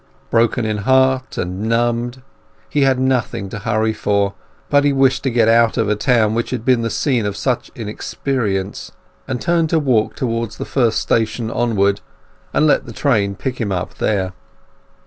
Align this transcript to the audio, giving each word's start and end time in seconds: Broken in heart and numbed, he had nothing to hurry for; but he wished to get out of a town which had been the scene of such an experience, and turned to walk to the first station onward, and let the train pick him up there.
Broken 0.31 0.65
in 0.65 0.77
heart 0.77 1.37
and 1.37 1.61
numbed, 1.69 2.23
he 2.67 2.81
had 2.81 2.97
nothing 2.99 3.49
to 3.49 3.59
hurry 3.59 3.93
for; 3.93 4.33
but 4.67 4.83
he 4.83 4.91
wished 4.91 5.21
to 5.21 5.29
get 5.29 5.47
out 5.47 5.77
of 5.77 5.87
a 5.89 5.95
town 5.95 6.33
which 6.33 6.49
had 6.49 6.65
been 6.65 6.81
the 6.81 6.89
scene 6.89 7.23
of 7.23 7.37
such 7.37 7.69
an 7.77 7.87
experience, 7.87 8.93
and 9.27 9.39
turned 9.39 9.69
to 9.69 9.77
walk 9.77 10.15
to 10.15 10.49
the 10.57 10.65
first 10.65 10.99
station 10.99 11.51
onward, 11.51 12.01
and 12.51 12.65
let 12.65 12.87
the 12.87 12.93
train 12.93 13.35
pick 13.35 13.61
him 13.61 13.71
up 13.71 13.93
there. 13.99 14.33